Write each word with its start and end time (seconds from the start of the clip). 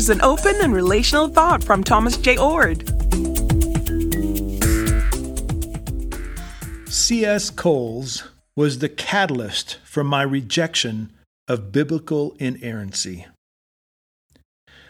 Here's 0.00 0.08
an 0.08 0.22
open 0.22 0.56
and 0.62 0.72
relational 0.72 1.28
thought 1.28 1.62
from 1.62 1.84
Thomas 1.84 2.16
J. 2.16 2.36
Oord. 2.38 2.88
C.S. 6.88 7.50
Cowles 7.50 8.24
was 8.56 8.78
the 8.78 8.88
catalyst 8.88 9.76
for 9.84 10.02
my 10.02 10.22
rejection 10.22 11.12
of 11.46 11.70
biblical 11.70 12.34
inerrancy. 12.38 13.26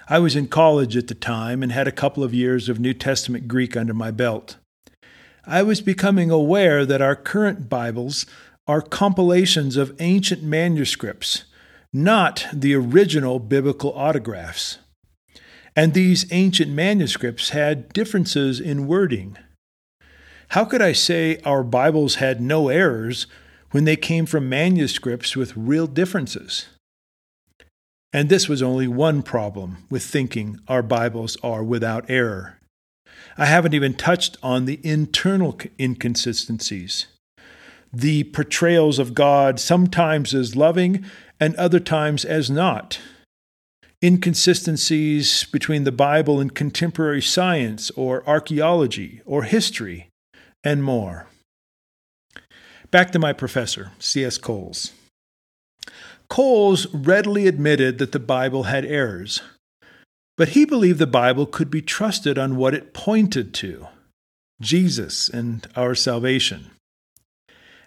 I 0.09 0.21
was 0.21 0.37
in 0.37 0.47
college 0.47 0.97
at 0.97 1.09
the 1.09 1.17
time 1.17 1.65
and 1.65 1.73
had 1.73 1.89
a 1.89 1.91
couple 1.91 2.23
of 2.23 2.33
years 2.33 2.69
of 2.69 2.79
New 2.79 2.95
Testament 2.95 3.49
Greek 3.49 3.77
under 3.77 3.93
my 3.93 4.13
belt. 4.13 4.59
I 5.45 5.65
was 5.65 5.81
becoming 5.81 6.31
aware 6.31 6.87
that 6.87 7.03
our 7.03 7.17
current 7.17 7.69
Bibles 7.69 8.27
are 8.69 8.81
compilations 8.81 9.77
of 9.77 10.01
ancient 10.01 10.45
manuscripts, 10.45 11.47
not 11.93 12.47
the 12.53 12.77
original 12.77 13.41
biblical 13.41 13.93
autographs. 13.95 14.79
And 15.77 15.95
these 15.95 16.31
ancient 16.33 16.71
manuscripts 16.71 17.51
had 17.51 17.93
differences 17.93 18.61
in 18.61 18.87
wording. 18.87 19.39
How 20.49 20.65
could 20.65 20.83
I 20.83 20.93
say 20.93 21.39
our 21.45 21.63
Bibles 21.63 22.17
had 22.17 22.41
no 22.41 22.69
errors 22.69 23.27
when 23.71 23.85
they 23.85 23.97
came 23.97 24.27
from 24.27 24.49
manuscripts 24.49 25.37
with 25.37 25.57
real 25.57 25.87
differences? 25.87 26.67
And 28.13 28.29
this 28.29 28.49
was 28.49 28.63
only 28.63 28.89
one 28.89 29.23
problem 29.23 29.87
with 29.89 30.03
thinking 30.03 30.59
our 30.67 30.83
Bibles 30.83 31.37
are 31.43 31.63
without 31.63 32.11
error. 32.11 32.59
I 33.39 33.47
haven't 33.47 33.75
even 33.75 33.95
touched 33.95 34.37
on 34.43 34.65
the 34.65 34.81
internal 34.83 35.57
inconsistencies, 35.79 37.07
the 37.93 38.25
portrayals 38.25 38.99
of 38.99 39.15
God 39.15 39.61
sometimes 39.61 40.35
as 40.35 40.57
loving 40.57 41.05
and 41.39 41.55
other 41.55 41.81
times 41.81 42.25
as 42.25 42.51
not, 42.51 42.99
inconsistencies 44.03 45.45
between 45.45 45.85
the 45.85 45.93
Bible 45.93 46.41
and 46.41 46.55
contemporary 46.55 47.23
science 47.23 47.91
or 47.93 48.27
archaeology 48.29 49.21
or 49.25 49.43
history, 49.43 50.09
and 50.65 50.83
more. 50.83 51.27
Back 52.91 53.13
to 53.13 53.19
my 53.19 53.33
professor, 53.33 53.93
C.S. 53.99 54.39
Cowles. 54.39 54.93
Cowles 56.29 56.93
readily 56.95 57.47
admitted 57.47 57.99
that 57.99 58.13
the 58.13 58.19
Bible 58.19 58.65
had 58.65 58.85
errors, 58.85 59.43
but 60.37 60.51
he 60.51 60.65
believed 60.65 60.99
the 60.99 61.07
Bible 61.07 61.47
could 61.47 61.71
be 61.71 61.83
trusted 61.83 62.39
on 62.39 62.57
what 62.57 62.75
it 62.75 62.95
pointed 62.95 63.53
to 63.55 63.89
Jesus 64.61 65.29
and 65.29 65.67
our 65.77 65.95
salvation. 65.95 66.71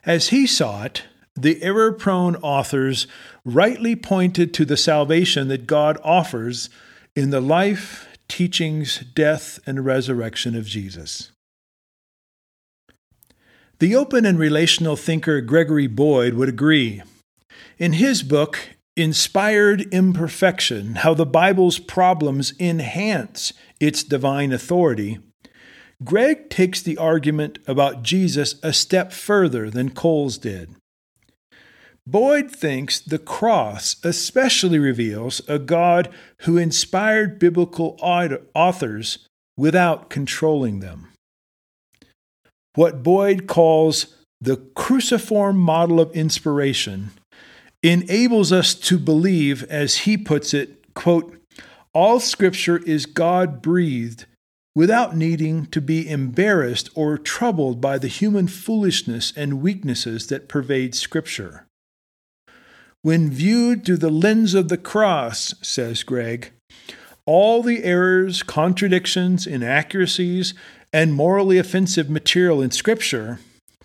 As 0.06 0.30
he 0.30 0.46
saw 0.46 0.84
it, 0.84 1.04
the 1.36 1.62
error 1.64 1.92
prone 1.92 2.36
authors 2.38 3.08
rightly 3.44 3.96
pointed 3.96 4.54
to 4.54 4.66
the 4.66 4.78
salvation 4.78 5.48
that 5.48 5.68
God 5.68 5.98
offers 6.04 6.70
in 7.16 7.30
the 7.30 7.42
life, 7.42 8.08
teachings, 8.28 9.00
death, 9.14 9.60
and 9.66 9.86
resurrection 9.86 10.56
of 10.56 10.66
Jesus. 10.66 11.32
The 13.80 13.96
open 13.96 14.26
and 14.26 14.40
relational 14.40 14.96
thinker 14.96 15.42
Gregory 15.42 15.88
Boyd 15.88 16.36
would 16.36 16.50
agree 16.50 17.02
in 17.78 17.94
his 17.94 18.24
book, 18.24 18.60
Inspired 18.96 19.82
Imperfection 19.92 20.96
How 20.96 21.14
the 21.14 21.26
Bible's 21.26 21.80
Problems 21.80 22.54
Enhance 22.60 23.52
Its 23.80 24.04
Divine 24.04 24.52
Authority, 24.52 25.20
Greg 26.04 26.50
takes 26.50 26.82
the 26.82 26.98
argument 26.98 27.58
about 27.66 28.04
Jesus 28.04 28.56
a 28.62 28.72
step 28.74 29.12
further 29.12 29.70
than 29.70 29.90
Cowles 29.90 30.38
did. 30.38 30.76
Boyd 32.06 32.52
thinks 32.52 33.00
the 33.00 33.20
cross 33.20 33.96
especially 34.04 34.78
reveals 34.78 35.42
a 35.48 35.58
God 35.58 36.10
who 36.42 36.58
inspired 36.58 37.40
biblical 37.40 37.98
authors 38.02 39.28
without 39.58 40.10
controlling 40.10 40.80
them. 40.82 41.10
What 42.76 43.04
Boyd 43.04 43.48
calls 43.48 44.18
the 44.42 44.58
cruciform 44.76 45.58
model 45.58 46.02
of 46.02 46.12
inspiration 46.12 47.12
enables 47.82 48.52
us 48.52 48.74
to 48.74 48.98
believe, 49.00 49.64
as 49.64 50.00
he 50.00 50.18
puts 50.18 50.54
it, 50.54 50.94
quote, 50.94 51.38
all 51.94 52.20
scripture 52.20 52.80
is 52.80 53.06
God 53.06 53.62
breathed 53.62 54.26
without 54.76 55.16
needing 55.16 55.68
to 55.68 55.80
be 55.80 56.10
embarrassed 56.10 56.90
or 56.96 57.18
troubled 57.18 57.80
by 57.80 57.98
the 57.98 58.08
human 58.08 58.48
foolishness 58.48 59.32
and 59.36 59.62
weaknesses 59.62 60.28
that 60.28 60.50
pervade 60.50 60.96
scripture. 60.96 61.68
When 63.04 63.30
viewed 63.30 63.86
through 63.86 63.98
the 63.98 64.10
lens 64.10 64.54
of 64.54 64.70
the 64.70 64.78
cross, 64.78 65.54
says 65.62 66.04
Greg, 66.04 66.52
all 67.26 67.62
the 67.62 67.84
errors, 67.84 68.44
contradictions, 68.44 69.46
inaccuracies, 69.46 70.54
and 70.94 71.14
morally 71.14 71.58
offensive 71.58 72.10
material 72.10 72.62
in 72.62 72.72
Scripture 72.72 73.40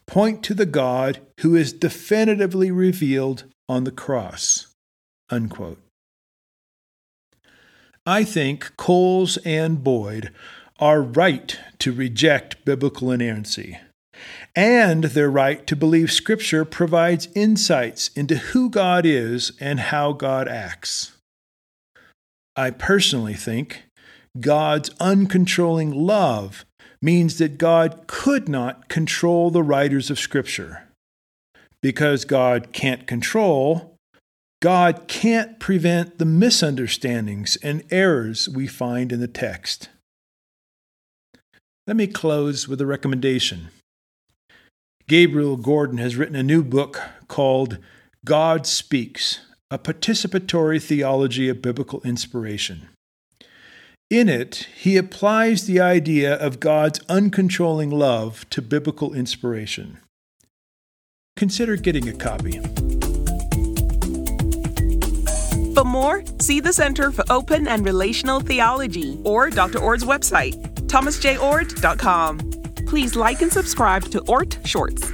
point 0.06 0.42
to 0.44 0.54
the 0.54 0.66
God 0.66 1.20
who 1.40 1.56
is 1.56 1.72
definitively 1.72 2.70
revealed 2.70 3.44
on 3.68 3.84
the 3.84 3.90
cross. 3.90 4.68
Unquote. 5.30 5.80
I 8.06 8.24
think 8.24 8.76
Cowles 8.76 9.36
and 9.38 9.82
Boyd 9.84 10.32
are 10.78 11.02
right 11.02 11.58
to 11.80 11.92
reject 11.92 12.64
biblical 12.64 13.10
inerrancy, 13.10 13.78
and 14.54 15.04
they're 15.04 15.30
right 15.30 15.66
to 15.66 15.76
believe 15.76 16.10
Scripture 16.10 16.64
provides 16.64 17.28
insights 17.34 18.08
into 18.08 18.36
who 18.36 18.70
God 18.70 19.06
is 19.06 19.52
and 19.60 19.80
how 19.80 20.12
God 20.12 20.48
acts. 20.48 21.12
I 22.56 22.70
personally 22.70 23.34
think 23.34 23.84
God's 24.40 24.90
uncontrolling 25.00 25.94
love 25.94 26.64
means 27.00 27.38
that 27.38 27.58
God 27.58 28.06
could 28.06 28.48
not 28.48 28.88
control 28.88 29.50
the 29.50 29.62
writers 29.62 30.10
of 30.10 30.18
Scripture 30.18 30.88
because 31.80 32.24
God 32.24 32.72
can't 32.72 33.06
control, 33.06 33.96
God 34.60 35.06
can't 35.06 35.60
prevent 35.60 36.18
the 36.18 36.24
misunderstandings 36.24 37.56
and 37.62 37.84
errors 37.90 38.48
we 38.48 38.66
find 38.66 39.12
in 39.12 39.20
the 39.20 39.28
text. 39.28 39.88
Let 41.86 41.96
me 41.96 42.06
close 42.06 42.66
with 42.66 42.80
a 42.80 42.86
recommendation. 42.86 43.68
Gabriel 45.08 45.56
Gordon 45.56 45.96
has 45.98 46.16
written 46.16 46.36
a 46.36 46.42
new 46.42 46.62
book 46.62 47.00
called 47.28 47.78
God 48.26 48.66
Speaks 48.66 49.40
A 49.70 49.78
Participatory 49.78 50.82
Theology 50.82 51.48
of 51.48 51.62
Biblical 51.62 52.02
Inspiration. 52.02 52.88
In 54.10 54.28
it, 54.28 54.68
he 54.76 54.98
applies 54.98 55.64
the 55.64 55.80
idea 55.80 56.34
of 56.34 56.60
God's 56.60 56.98
uncontrolling 57.08 57.90
love 57.90 58.48
to 58.50 58.62
biblical 58.62 59.14
inspiration 59.14 59.98
consider 61.38 61.76
getting 61.76 62.08
a 62.08 62.12
copy. 62.12 62.58
For 65.72 65.84
more, 65.84 66.24
see 66.40 66.58
the 66.58 66.72
Center 66.72 67.12
for 67.12 67.24
Open 67.30 67.68
and 67.68 67.84
Relational 67.86 68.40
Theology 68.40 69.16
or 69.22 69.48
Dr. 69.48 69.78
Oord's 69.78 70.04
website, 70.04 70.54
thomasjoord.com. 70.88 72.47
Please 72.88 73.14
like 73.14 73.42
and 73.42 73.52
subscribe 73.52 74.04
to 74.04 74.20
ORT 74.20 74.58
Shorts. 74.64 75.12